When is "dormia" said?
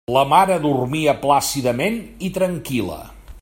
0.63-1.13